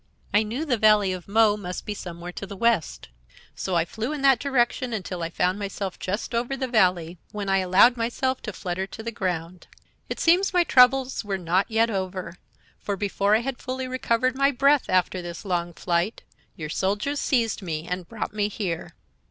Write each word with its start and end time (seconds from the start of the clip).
I 0.33 0.41
knew 0.41 0.65
the 0.65 0.79
Valley 0.79 1.13
of 1.13 1.27
Mo 1.27 1.55
must 1.55 1.85
be 1.85 1.93
somewhere 1.93 2.31
to 2.31 2.47
the 2.47 2.55
west; 2.57 3.09
so 3.53 3.75
I 3.75 3.85
flew 3.85 4.11
in 4.11 4.23
that 4.23 4.39
direction 4.39 4.93
until 4.93 5.21
I 5.21 5.29
found 5.29 5.59
myself 5.59 5.99
just 5.99 6.33
over 6.33 6.57
the 6.57 6.67
Valley, 6.67 7.19
when 7.31 7.49
I 7.49 7.59
allowed 7.59 7.97
myself 7.97 8.41
to 8.41 8.51
flutter 8.51 8.87
to 8.87 9.03
the 9.03 9.11
ground. 9.11 9.67
"It 10.09 10.19
seems 10.19 10.53
my 10.53 10.63
troubles 10.63 11.23
were 11.23 11.37
not 11.37 11.69
yet 11.69 11.91
over; 11.91 12.39
for, 12.79 12.97
before 12.97 13.35
I 13.35 13.41
had 13.41 13.59
fully 13.59 13.87
recovered 13.87 14.35
my 14.35 14.49
breath 14.49 14.89
after 14.89 15.21
this 15.21 15.45
long 15.45 15.71
flight, 15.71 16.23
your 16.55 16.67
soldiers 16.69 17.19
seized 17.19 17.61
me 17.61 17.87
and 17.87 18.09
brought 18.09 18.33
me 18.33 18.47
here. 18.47 18.95